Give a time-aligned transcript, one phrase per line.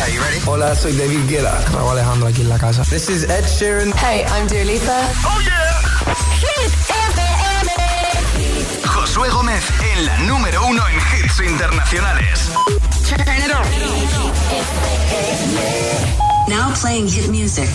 [0.00, 0.38] Okay, you ready?
[0.46, 1.60] Hola, soy David Guetta.
[1.72, 2.84] Raúl Alejandro aquí en la casa.
[2.84, 3.92] This is Ed Sheeran.
[3.96, 4.96] Hey, I'm Dua Lipa.
[5.24, 5.82] Oh yeah.
[6.38, 7.72] Hit FM.
[8.86, 12.48] Josué Gómez en la número uno en hits internacionales.
[13.08, 13.66] Turn it on.
[16.48, 17.68] Now playing hit music.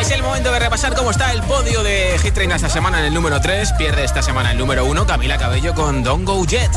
[0.00, 3.04] Es el momento de repasar cómo está el podio de Hit 30 esta semana en
[3.04, 3.72] el número 3.
[3.78, 6.72] Pierde esta semana el número 1 Camila Cabello con Don't Go Jet.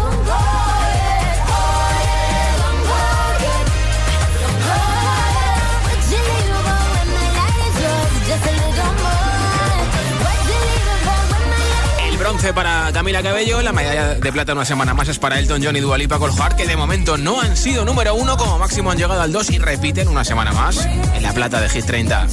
[12.40, 15.76] Bronce para Camila Cabello, la medalla de plata una semana más es para Elton John
[15.76, 18.92] y Dua Lipa con Heart, que de momento no han sido número 1, como máximo
[18.92, 22.28] han llegado al 2 y repiten una semana más en la plata de Hit 30.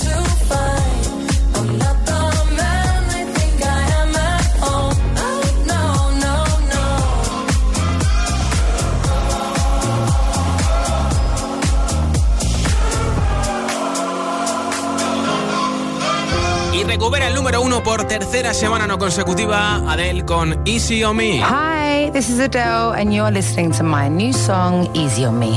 [17.46, 21.40] Número 1 por tercera semana no consecutiva, Adele con Easy on Me.
[21.40, 25.56] Hi, this is Adele, and you're listening to my new song, Easy on Me.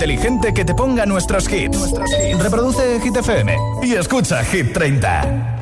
[0.00, 1.92] Inteligente que te ponga nuestros hits.
[2.38, 5.58] Reproduce Hit FM y escucha Hit 30.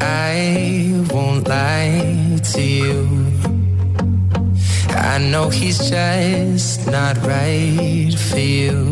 [0.00, 3.06] I won't lie to you.
[4.96, 8.91] I know he's just not right for you.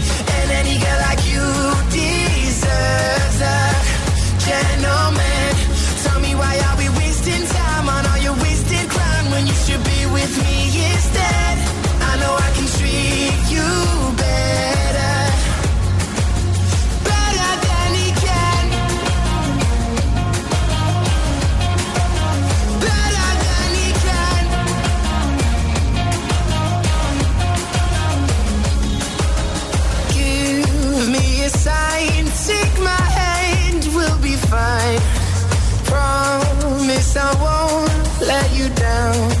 [9.65, 10.57] should be with me
[10.91, 11.57] instead?
[12.09, 13.69] I know I can treat you
[14.17, 15.17] better,
[17.09, 18.63] better than he can,
[22.87, 24.43] better than he can.
[30.15, 35.01] Give me a sign, take my hand, we'll be fine.
[35.85, 39.40] Promise I won't let you down.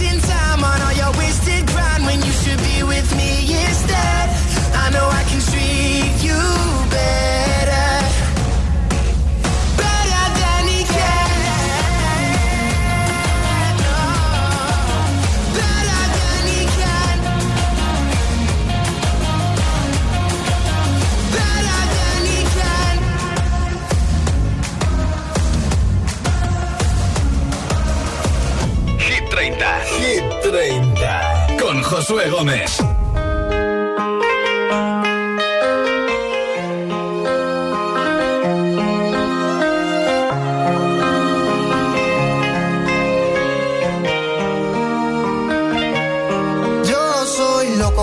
[32.11, 32.77] Josué Gómez.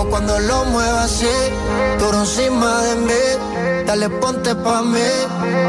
[0.09, 1.27] Cuando lo muevo así,
[1.99, 3.85] tú encima de mí.
[3.85, 4.99] Dale, ponte pa' mí,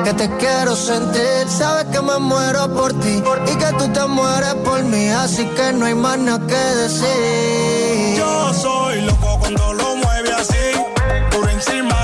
[0.05, 1.47] que te quiero sentir.
[1.49, 5.73] Sabes que me muero por ti y que tú te mueres por mí, así que
[5.73, 7.80] no hay más nada que decir.
[11.61, 12.00] Encima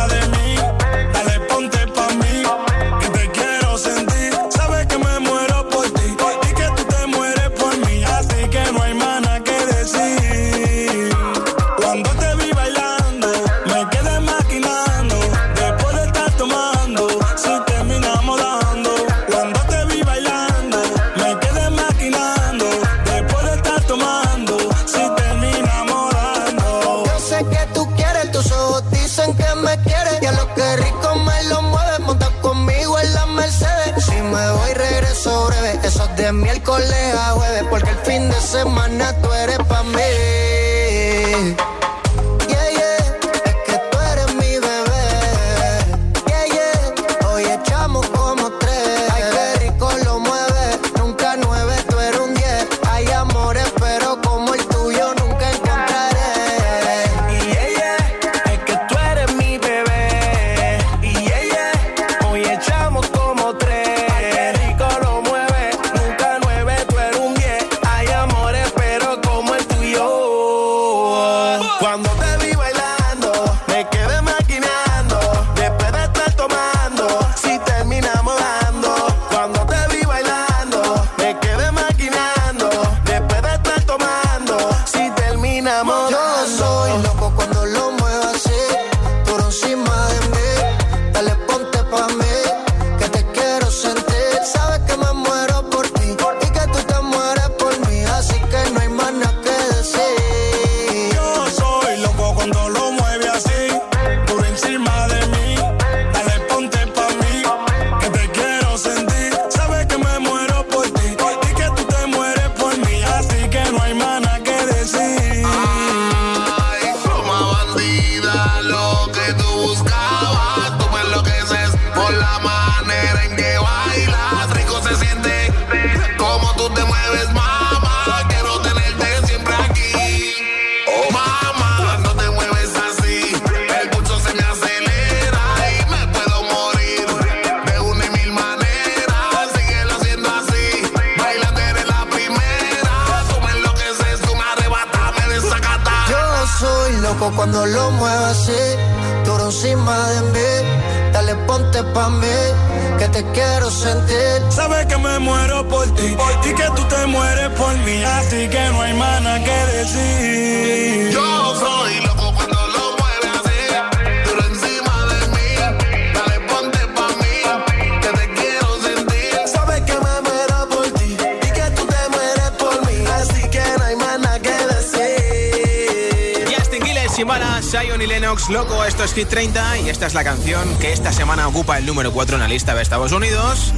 [177.16, 180.92] Simana, Zion y Lennox, loco, esto es Hit 30 y esta es la canción que
[180.92, 183.72] esta semana ocupa el número 4 en la lista de Estados Unidos.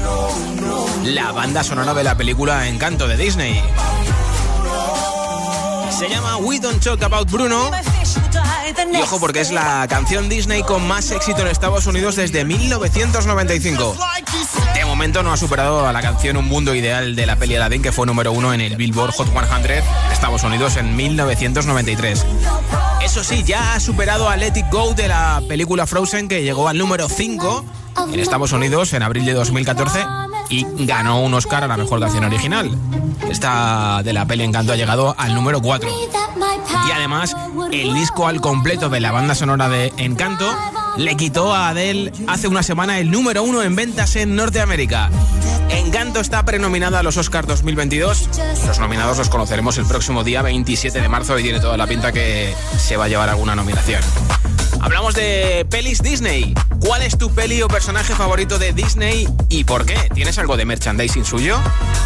[1.05, 3.63] La banda sonora de la película Encanto de Disney.
[5.97, 7.71] Se llama We Don't Talk About Bruno.
[8.93, 13.97] Y ojo porque es la canción Disney con más éxito en Estados Unidos desde 1995.
[14.75, 17.83] De momento no ha superado a la canción Un Mundo Ideal de la peli Aladdin
[17.83, 22.27] que fue número uno en el Billboard Hot 100 de Estados Unidos en 1993.
[23.09, 26.69] Eso sí, ya ha superado a Let It Go de la película Frozen que llegó
[26.69, 27.65] al número 5
[28.13, 30.05] en Estados Unidos en abril de 2014
[30.51, 32.71] y ganó un Oscar a la mejor canción original.
[33.31, 35.89] Esta de la peli Encanto ha llegado al número 4.
[36.87, 37.35] Y además,
[37.73, 40.47] el disco al completo de la banda sonora de Encanto
[40.99, 45.09] le quitó a Adele hace una semana el número uno en ventas en Norteamérica.
[45.71, 48.29] Encanto está prenominada a los Oscars 2022.
[48.67, 52.13] Los nominados los conoceremos el próximo día 27 de marzo y tiene toda la pinta
[52.13, 54.03] que se va a llevar alguna nominación.
[54.81, 56.55] Hablamos de pelis Disney.
[56.81, 59.97] ¿Cuál es tu peli o personaje favorito de Disney y por qué?
[60.15, 61.59] ¿Tienes algo de merchandising suyo?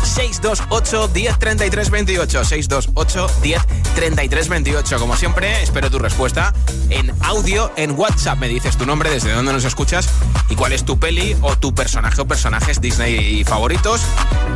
[0.03, 3.63] 628 10 33 28 628 10
[3.95, 6.55] 33 28 Como siempre, espero tu respuesta
[6.89, 8.39] en audio en WhatsApp.
[8.39, 10.09] Me dices tu nombre, desde dónde nos escuchas
[10.49, 14.01] y cuál es tu peli o tu personaje o personajes Disney favoritos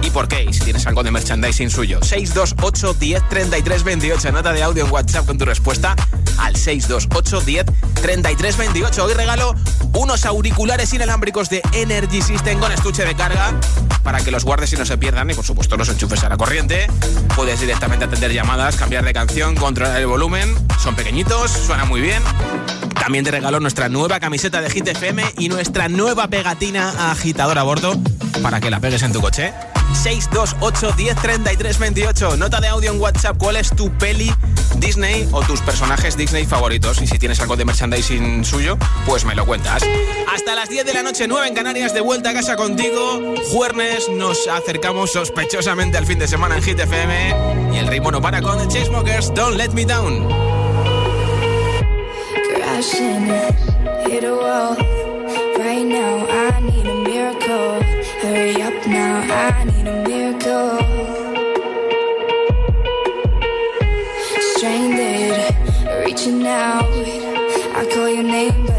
[0.02, 0.44] y por qué.
[0.44, 2.00] Y si tienes algo de merchandising suyo.
[2.02, 5.94] 628 10 33 28 Nota de audio en WhatsApp con tu respuesta
[6.38, 9.54] al 628 10 33 28 Hoy regalo
[9.92, 13.52] unos auriculares inalámbricos de Energy System con estuche de carga
[14.02, 16.36] para que los guardes y no se pierdan y por supuesto los enchufes a la
[16.36, 16.86] corriente.
[17.34, 20.54] Puedes directamente atender llamadas, cambiar de canción, controlar el volumen.
[20.82, 22.22] Son pequeñitos, suena muy bien.
[22.94, 27.64] También te regalo nuestra nueva camiseta de Hit FM y nuestra nueva pegatina agitador a
[27.64, 27.94] bordo
[28.42, 29.52] para que la pegues en tu coche.
[30.02, 32.36] 628 10 33 28.
[32.36, 33.36] Nota de audio en WhatsApp.
[33.38, 34.32] ¿Cuál es tu peli
[34.86, 37.02] Disney o tus personajes Disney favoritos?
[37.02, 39.82] Y si tienes algo de merchandising suyo, pues me lo cuentas.
[40.32, 43.34] Hasta las 10 de la noche, 9 en Canarias, de vuelta a casa contigo.
[43.50, 47.74] Jueves nos acercamos sospechosamente al fin de semana en Hit FM.
[47.74, 49.34] Y el ritmo no para con The Chainsmokers.
[49.34, 50.28] Don't let me down.
[52.54, 52.84] Right.
[58.22, 61.25] Hurry up now, I need a miracle.
[66.16, 66.84] Reaching out.
[67.76, 68.75] I call your name,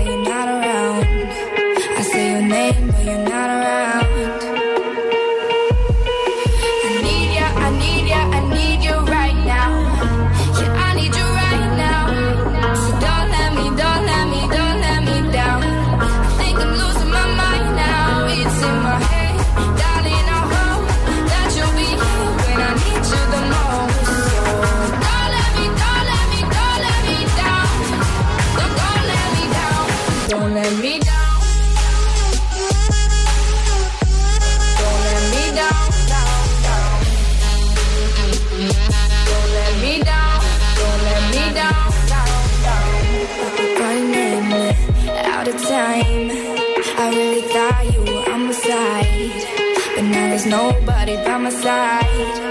[50.57, 52.46] nobody by my side.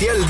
[0.00, 0.29] especial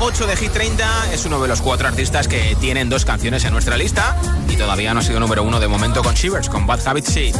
[0.00, 3.52] 8 de Hit 30 es uno de los cuatro artistas que tienen dos canciones en
[3.52, 4.16] nuestra lista
[4.48, 7.32] y todavía no ha sido número uno de momento con Shivers, con Bad Habits sí.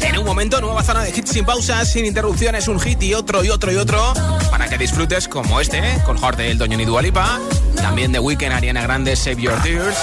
[0.00, 3.44] En un momento, nueva zona de hits sin pausas, sin interrupciones, un hit y otro
[3.44, 4.12] y otro y otro
[4.50, 7.38] para que disfrutes como este, con Jorge El Doño y Dua Lipa,
[7.76, 9.96] también de Weekend, Ariana Grande, Save Your Tears,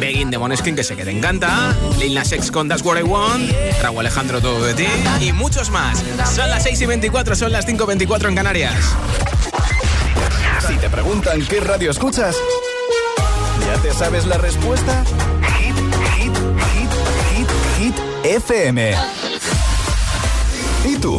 [0.00, 0.30] begging.
[0.30, 3.50] De Moneskin que sé que te encanta, Lil Nas X con That's What I Want,
[3.82, 4.86] Raúl Alejandro Todo de Ti
[5.20, 6.02] y muchos más.
[6.34, 8.74] Son las 6 y 24, son las 5 y 24 en Canarias.
[10.68, 12.36] Si te preguntan qué radio escuchas,
[13.66, 15.02] ¿ya te sabes la respuesta?
[15.58, 15.74] Hit,
[16.14, 16.36] hit,
[16.74, 16.90] hit,
[17.34, 18.94] hit, hit, FM.
[20.84, 21.18] ¿Y tú?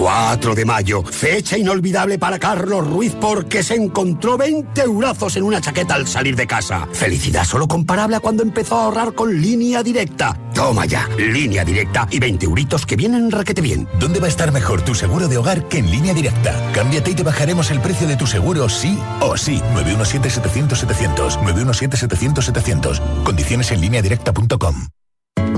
[0.00, 5.60] 4 de mayo, fecha inolvidable para Carlos Ruiz porque se encontró 20 eurazos en una
[5.60, 6.88] chaqueta al salir de casa.
[6.90, 10.40] Felicidad solo comparable a cuando empezó a ahorrar con línea directa.
[10.54, 13.86] Toma ya, línea directa y 20 euritos que vienen raquete bien.
[13.98, 16.70] ¿Dónde va a estar mejor tu seguro de hogar que en línea directa?
[16.72, 19.60] Cámbiate y te bajaremos el precio de tu seguro sí o sí.
[19.74, 21.42] 917-700-700.
[21.42, 23.22] 917-700-700.
[23.22, 24.76] Condiciones en línea directa.com.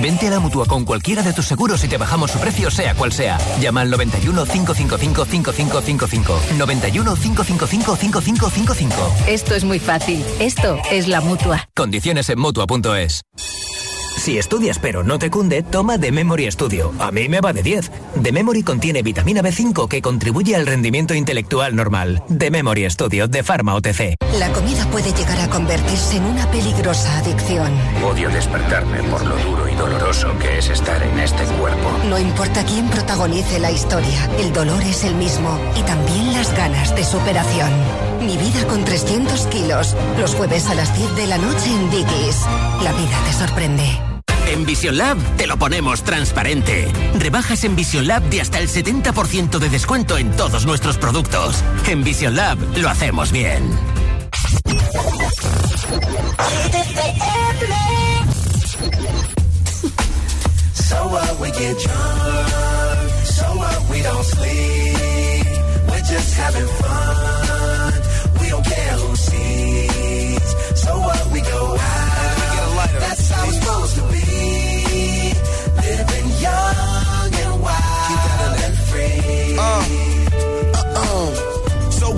[0.00, 2.94] Vente a la mutua con cualquiera de tus seguros y te bajamos su precio, sea
[2.94, 3.36] cual sea.
[3.60, 6.40] Llama al 91 555 5555.
[6.56, 9.14] 91 555 5555.
[9.26, 10.24] Esto es muy fácil.
[10.38, 11.68] Esto es la mutua.
[11.74, 13.22] Condiciones en mutua.es.
[14.16, 16.92] Si estudias pero no te cunde, toma The Memory Studio.
[16.98, 17.90] A mí me va de 10.
[18.22, 22.22] The Memory contiene vitamina B5 que contribuye al rendimiento intelectual normal.
[22.36, 24.16] The Memory Studio de Pharma OTC.
[24.38, 27.72] La comida puede llegar a convertirse en una peligrosa adicción.
[28.02, 31.90] Odio despertarme por lo duro y doloroso que es estar en este cuerpo.
[32.08, 36.94] No importa quién protagonice la historia, el dolor es el mismo y también las ganas
[36.94, 37.70] de superación.
[38.20, 39.94] Mi vida con 300 kilos.
[40.18, 42.42] Los jueves a las 10 de la noche en Dickies.
[42.82, 43.84] La vida te sorprende.
[44.46, 46.90] En Vision Lab te lo ponemos transparente.
[47.18, 51.62] Rebajas en Vision Lab de hasta el 70% de descuento en todos nuestros productos.
[51.88, 53.62] En Vision Lab lo hacemos bien.
[60.94, 65.46] So what we get drunk, so what we don't sleep.
[65.88, 67.92] We're just having fun.
[68.40, 70.48] We don't care who sees.
[70.82, 72.34] So what we go out.
[72.38, 73.00] We get a lighter.
[73.00, 75.32] That's how it's supposed to be.
[75.82, 79.58] Living young and wild and free.
[79.58, 80.13] Uh-uh.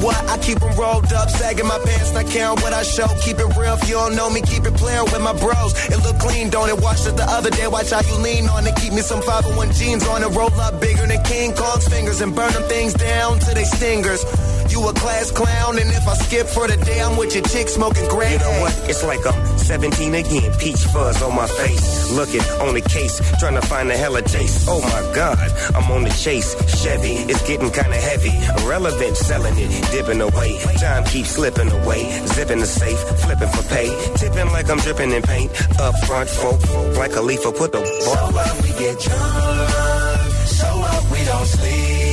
[0.03, 0.17] What?
[0.29, 3.07] I keep them rolled up, sagging my pants, not caring what I show.
[3.23, 5.73] Keep it real, if you don't know me, keep it playing with my bros.
[5.89, 6.79] It look clean, don't it?
[6.81, 8.77] Watched it the other day, watch how you lean on it.
[8.77, 12.35] Keep me some 501 jeans on it, roll up bigger than King Kong's fingers and
[12.35, 14.25] burn them things down to they stingers.
[14.69, 17.69] You a class clown, and if I skip for the day, I'm with your chick
[17.69, 18.33] smoking gray.
[18.33, 18.75] You know what?
[18.91, 20.53] It's like I'm 17 again.
[20.59, 22.13] Peach fuzz on my face.
[22.13, 24.67] Looking on the case, trying to find a hella chase.
[24.69, 25.39] Oh my God,
[25.75, 26.55] I'm on the chase.
[26.83, 28.35] Chevy, it's getting kinda heavy.
[28.63, 30.59] Irrelevant, selling it, dipping away.
[30.79, 32.03] Time keeps slipping away.
[32.27, 33.89] Zipping the safe, flipping for pay.
[34.17, 35.51] Tipping like I'm dripping in paint.
[35.81, 36.61] Up front, folk,
[36.97, 38.31] like a leaf, put the ball.
[38.31, 40.21] So up, we get drunk,
[40.59, 42.06] so what we don't sleep.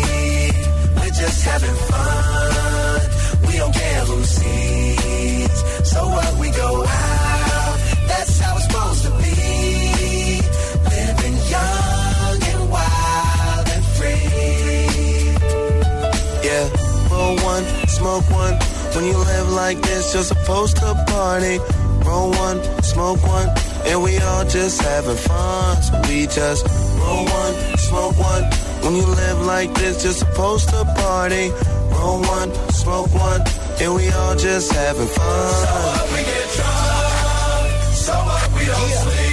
[1.24, 3.02] Just having fun.
[3.48, 5.58] We don't care who sees.
[5.92, 7.78] So what we go out.
[8.10, 10.42] That's how it's supposed to be.
[10.94, 15.32] Living young and wild and free.
[16.44, 16.66] Yeah,
[17.10, 18.56] roll one, smoke one.
[18.94, 21.58] When you live like this, you're supposed to party.
[22.06, 23.48] Roll one, smoke one,
[23.86, 25.82] and we all just having fun.
[25.84, 26.68] So we just
[27.00, 28.73] roll one, smoke one.
[28.84, 31.52] When you live like this, you're supposed to party.
[31.92, 33.42] Roll one, smoke one,
[33.80, 35.54] and we all just having fun.
[35.66, 39.33] So what we get drunk, so what we don't sleep.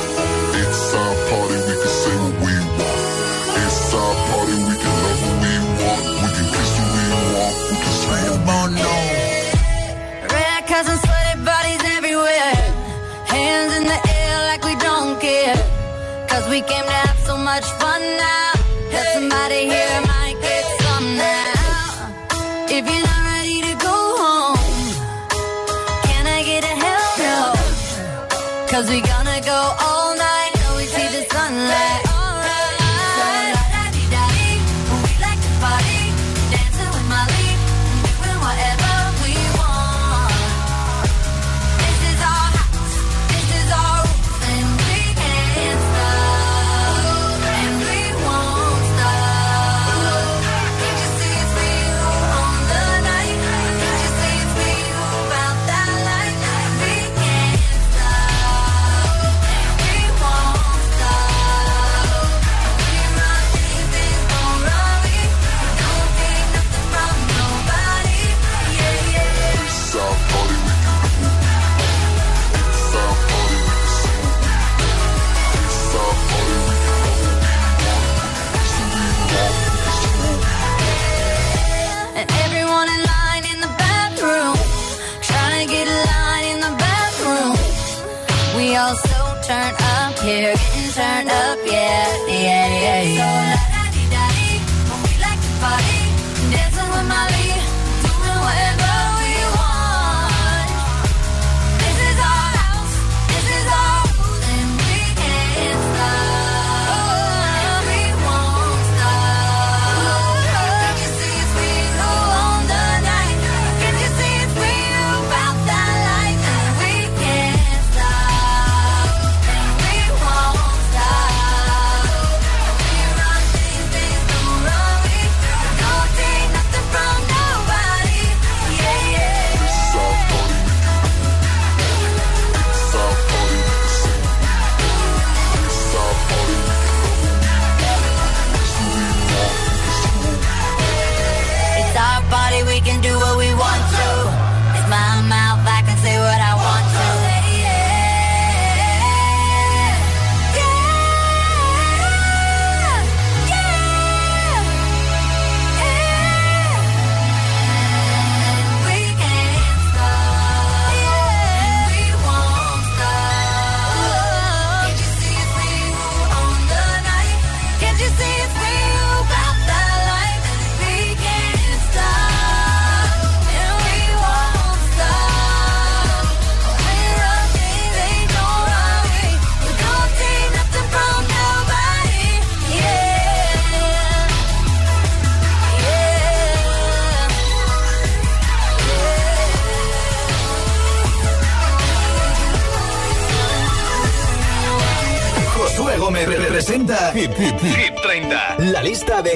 [16.51, 18.51] We came to have so much fun now.
[18.91, 22.67] That somebody here might get some now.
[22.67, 23.10] If you're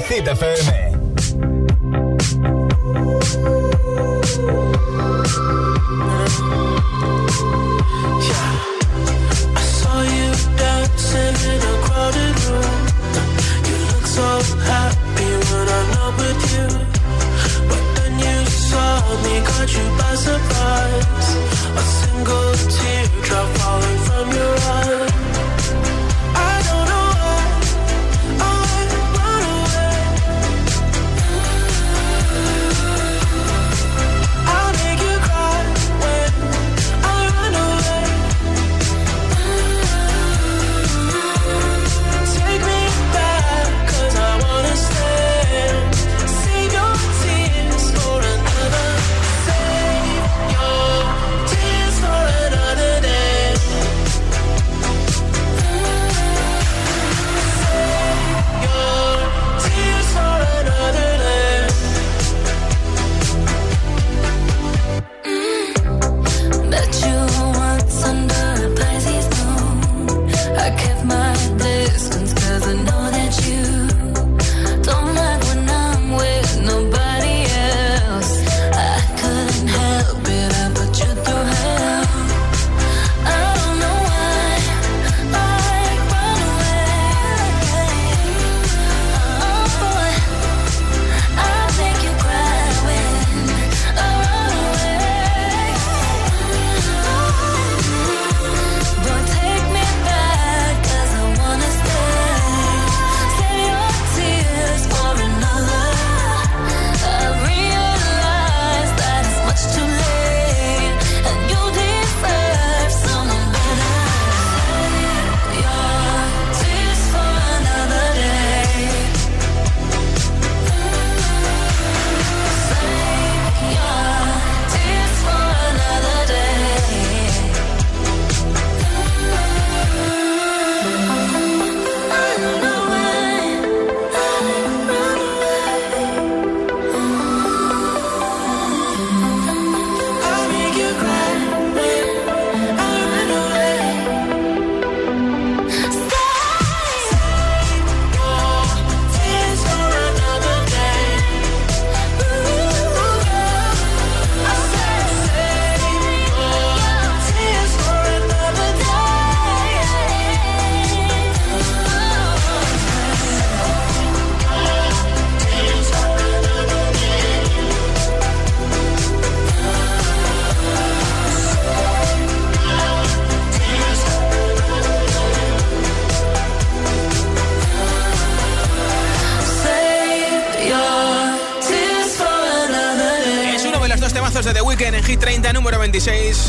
[0.07, 0.54] Hit FM.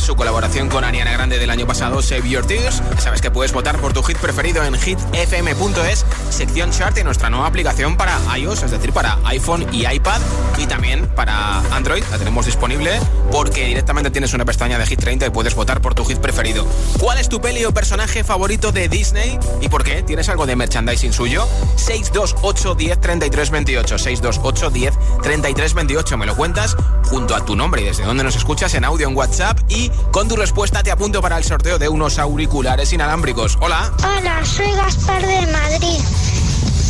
[0.07, 2.81] Su colaboración con Ariana Grande del año pasado, Save Your Tears.
[2.99, 7.49] sabes que puedes votar por tu hit preferido en hitfm.es, sección chart y nuestra nueva
[7.49, 10.21] aplicación para iOS, es decir, para iPhone y iPad.
[10.59, 13.01] Y también para Android, la tenemos disponible
[13.33, 16.65] porque directamente tienes una pestaña de Hit 30 y puedes votar por tu hit preferido.
[17.01, 20.05] ¿Cuál es tu peli o personaje favorito de Disney y por qué?
[20.05, 21.49] ¿Tienes algo de merchandising suyo?
[21.75, 23.99] 628 10 33 28.
[23.99, 24.95] 628 10
[25.25, 26.17] 33 28.
[26.17, 26.77] Me lo cuentas
[27.07, 30.29] junto a tu nombre y desde dónde nos escuchas en audio en WhatsApp y con
[30.29, 33.57] tu respuesta te apunto para el sorteo de unos auriculares inalámbricos.
[33.61, 33.93] Hola.
[34.03, 36.01] Hola, soy Gaspar de Madrid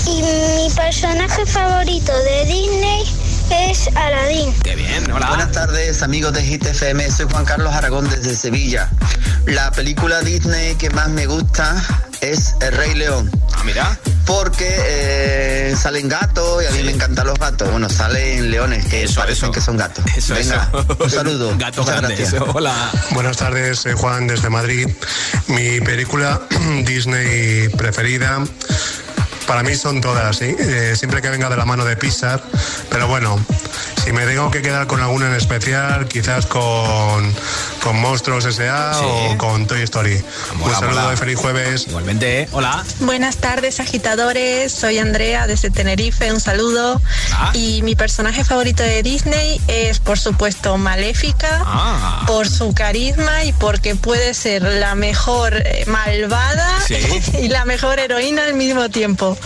[0.07, 3.05] y mi personaje favorito de Disney
[3.51, 4.53] es Aladín.
[4.63, 5.29] Qué bien, hola.
[5.29, 7.11] Buenas tardes, amigos de Hit FM.
[7.11, 8.91] Soy Juan Carlos Aragón desde Sevilla.
[9.47, 11.83] La película Disney que más me gusta
[12.31, 13.31] es El Rey León.
[13.53, 13.99] Ah, mira.
[14.25, 17.71] Porque eh, salen gatos y a mí me encantan los gatos.
[17.71, 20.05] Bueno, salen leones que eso, parecen que son gatos.
[20.17, 20.69] Eso, Venga,
[20.99, 21.55] un saludo.
[21.59, 22.35] Gatos grandes.
[22.55, 22.91] Hola.
[23.13, 24.89] Buenas tardes, soy Juan desde Madrid.
[25.47, 26.41] Mi película
[26.85, 28.43] Disney preferida
[29.47, 30.57] para mí son todas, ¿sí?
[30.59, 32.43] Eh, siempre que venga de la mano de Pixar,
[32.91, 33.39] pero bueno,
[34.07, 37.35] si me tengo que quedar con alguna en especial, quizás con,
[37.83, 39.01] con Monstruos S.A.
[39.03, 40.23] o con Toy Story.
[40.61, 41.87] Un saludo de feliz jueves.
[41.89, 42.49] Igualmente, ¿eh?
[42.53, 42.85] hola.
[43.01, 44.71] Buenas tardes, agitadores.
[44.71, 46.33] Soy Andrea desde Tenerife.
[46.33, 47.03] Un saludo.
[47.55, 52.23] Y mi personaje favorito de Disney es, por supuesto, Maléfica, Ah.
[52.29, 56.79] por su carisma y porque puede ser la mejor eh, malvada
[57.43, 59.37] y la mejor heroína al mismo tiempo.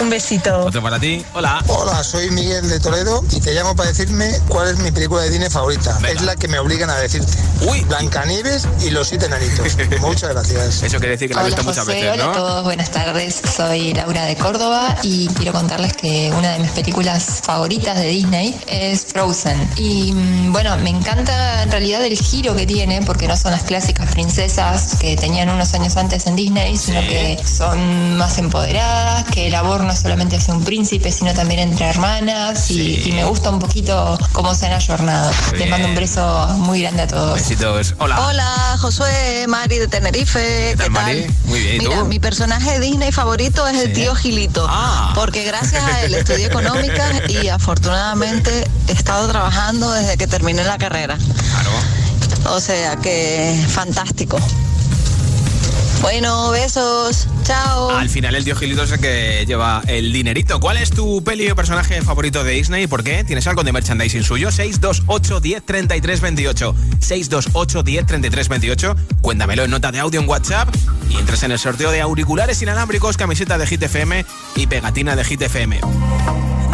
[0.00, 0.64] Un besito.
[0.64, 1.22] Otro para ti.
[1.34, 1.62] Hola.
[1.66, 5.30] Hola, soy Miguel de Toledo y te llamo para decirme cuál es mi película de
[5.30, 5.98] Disney favorita.
[6.08, 7.32] Es la que me obligan a decirte.
[7.68, 7.80] Uy.
[7.82, 9.76] Blancanieves y los siete enanitos.
[10.00, 10.82] Muchas gracias.
[10.82, 12.30] Eso quiere decir que la he Hola visto muchas José, veces, hola ¿no?
[12.30, 13.42] a todos, buenas tardes.
[13.56, 18.58] Soy Laura de Córdoba y quiero contarles que una de mis películas favoritas de Disney
[18.66, 19.70] es Frozen.
[19.76, 23.62] Y mm, bueno, me encanta en realidad el giro que tiene, porque no son las
[23.62, 29.48] clásicas princesas que tenían unos años antes en Disney, sino que son más empoderadas, que
[29.48, 32.70] el amor no solamente hacia un príncipe, sino también entre hermanas.
[32.70, 33.95] Y, y me gusta un poquito
[34.32, 35.30] cómo se han ayornado.
[35.56, 37.34] Les mando un beso muy grande a todos.
[37.34, 37.94] Besitos.
[37.98, 38.20] Hola.
[38.26, 40.70] Hola, Josué, Mari de Tenerife.
[40.70, 41.26] ¿Qué tal, Mari?
[41.44, 42.06] Muy bien, ¿y Mira, tú?
[42.06, 44.66] mi personaje de Disney favorito es el tío Gilito.
[44.68, 45.12] Ah.
[45.14, 50.78] Porque gracias a él estudié económicas y afortunadamente he estado trabajando desde que terminé la
[50.78, 51.18] carrera.
[52.50, 54.38] O sea que fantástico.
[56.00, 57.26] Bueno, besos.
[57.44, 57.90] Chao.
[57.90, 60.60] Al final el tío Gilito es el que lleva el dinerito.
[60.60, 63.24] ¿Cuál es tu peli o personaje favorito de Disney por qué?
[63.24, 64.50] ¿Tienes algo de merchandising suyo?
[64.50, 66.74] 628 10 33 28.
[67.00, 68.96] 628 10 33 28.
[69.20, 70.68] Cuéntamelo en nota de audio en WhatsApp
[71.10, 74.24] y entras en el sorteo de auriculares inalámbricos, camiseta de Hit FM
[74.56, 75.80] y pegatina de Hit FM.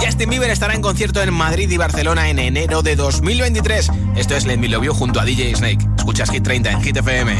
[0.01, 3.91] Justin Bieber estará en concierto en Madrid y Barcelona en enero de 2023.
[4.17, 5.87] Esto es Let Me Love You junto a DJ Snake.
[5.97, 7.37] Escuchas Hit 30 en Hit FM.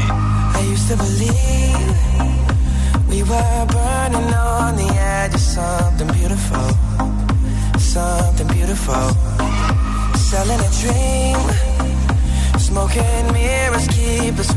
[10.33, 11.39] Selling a dream,
[12.57, 14.51] smoking mirrors keep us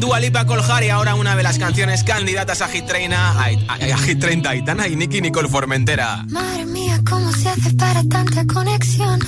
[0.00, 3.74] Dua Lipa Coljar y ahora una de las canciones candidatas a Hit, Traina, a, a,
[3.74, 6.24] a Hit 30, Aitana y Nicky Nicole Formentera.
[6.30, 9.20] Madre mía, ¿cómo se hace para tanta conexión?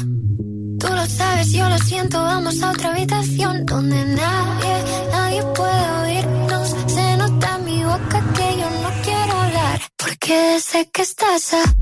[0.80, 6.74] Tú lo sabes, yo lo siento, vamos a otra habitación donde nadie, nadie puede oírnos.
[6.86, 11.81] Se nota en mi boca que yo no quiero hablar, porque sé que estás aquí.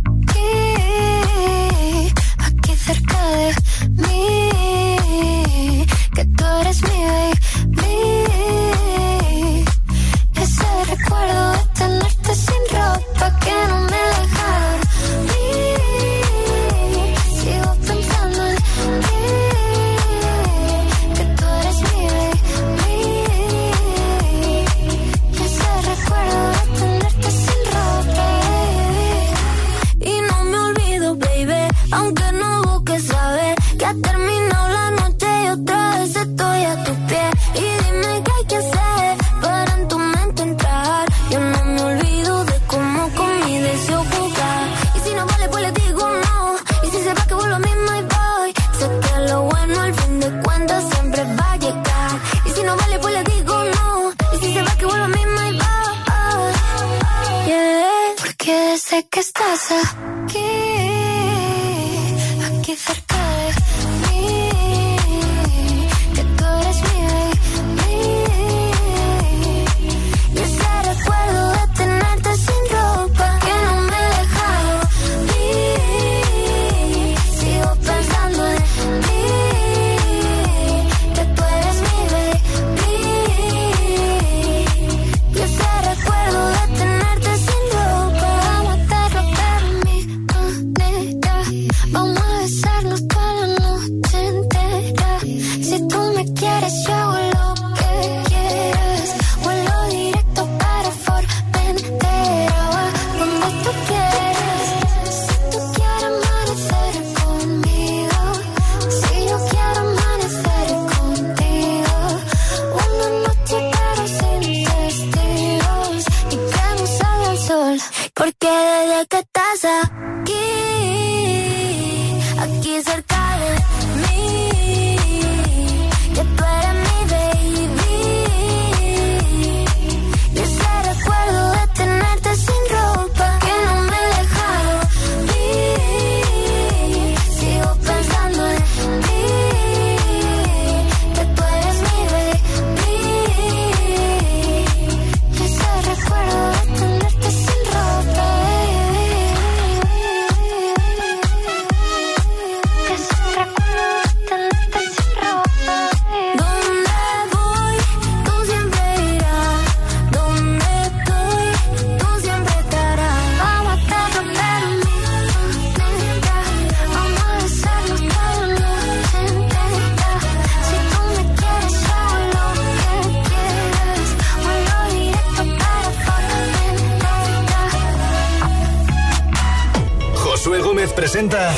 [59.51, 60.00] casa.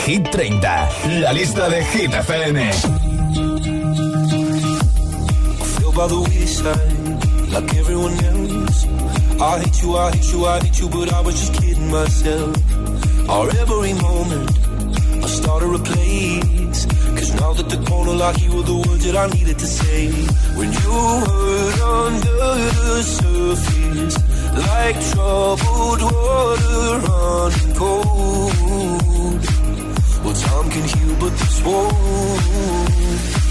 [0.05, 2.59] Hit 30, la lista de Hit FM.
[5.95, 8.87] By the wayside, like everyone else.
[9.41, 12.57] I hate you, I hate you, I hate you, but I was just kidding myself.
[13.29, 14.51] Our every moment,
[15.23, 16.87] I started a place.
[17.17, 20.11] Cause now that the corner lock, you were the words that I needed to say.
[20.57, 20.97] When you
[21.29, 22.51] hurt under
[22.81, 24.17] the surface,
[24.67, 29.52] like troubled water running cold.
[30.63, 33.42] Well, time can heal, but this won't.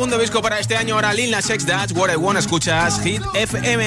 [0.00, 0.94] Segundo disco para este año.
[0.94, 2.38] Ahora Lil Nas X, That's What I Want.
[2.38, 3.84] Escuchas Hit FM.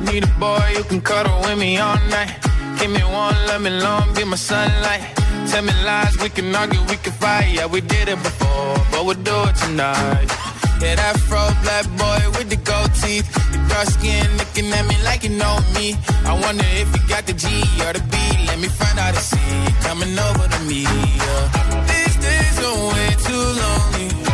[0.00, 2.34] Need a boy who can cuddle with me all night.
[2.80, 5.14] Give me one, let me long, be my sunlight.
[5.46, 7.54] Tell me lies, we can argue, we can fight.
[7.54, 10.26] Yeah, we did it before, but we'll do it tonight.
[10.82, 13.30] Yeah, that fro black boy with the gold teeth.
[13.52, 15.94] The dark skin looking at me like you know me.
[16.26, 17.46] I wonder if you got the G
[17.86, 18.16] or the B.
[18.48, 20.82] Let me find out and see you coming over to me.
[20.82, 21.44] Yeah.
[21.86, 24.33] These days are way too lonely.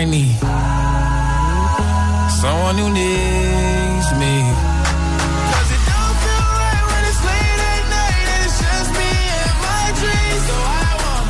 [0.00, 0.34] I need
[2.40, 4.34] someone who needs me.
[5.50, 9.54] 'Cause it don't feel right when it's late at night and it's just me and
[9.66, 10.42] my dreams.
[10.48, 11.28] So I want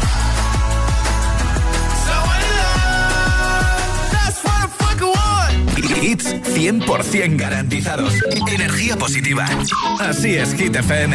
[2.06, 4.06] someone to love.
[4.14, 5.54] That's what I fucking want.
[6.04, 8.12] Hits 100% garantizados.
[8.56, 9.46] Energía positiva.
[9.98, 11.14] Así es, Hit FM.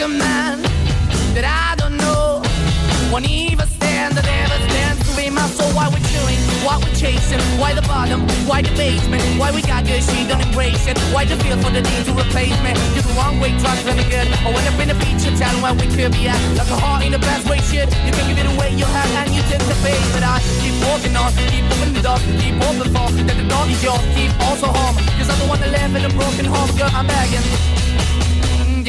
[0.00, 0.64] A man
[1.36, 2.40] that I don't know.
[3.12, 5.68] Won't even stand, that ever stands to be my soul.
[5.76, 9.84] Why we're chewing, why we're chasing, why the bottom, why the basement, why we got
[9.84, 10.96] good, she don't embrace it.
[11.12, 12.72] Why the feel for the need to replace me?
[12.96, 14.24] You're the wrong way, trying to me good.
[14.40, 16.40] I went up in a feature town where we could be at.
[16.56, 17.92] Like a heart in the best way, shit.
[18.00, 20.00] You can give it away, you have, and you tend to pay.
[20.16, 23.68] But I keep walking on, keep moving the door, keep open for that the door
[23.68, 24.96] is yours, keep also home.
[25.20, 27.44] Cause the one that live in a broken home, girl, I'm begging.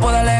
[0.00, 0.37] Gravedad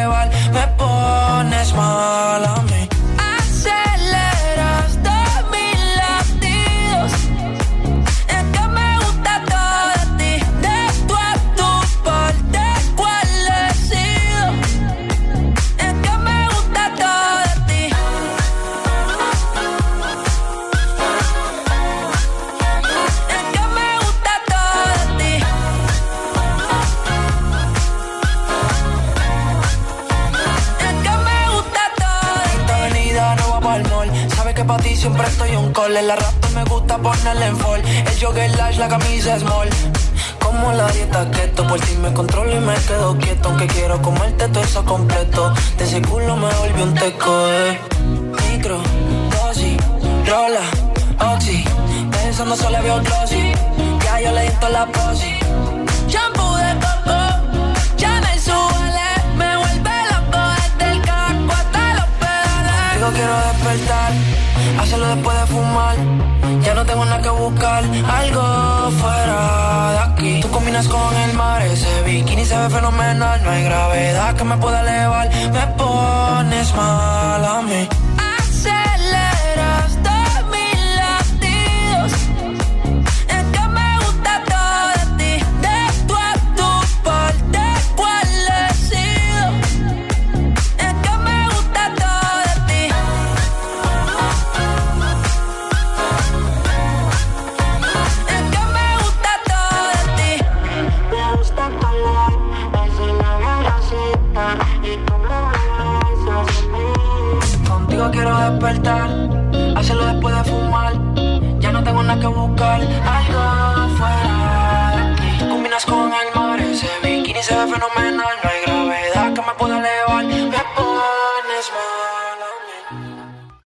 [74.35, 78.08] que me pueda elevar, me pones mal a mí.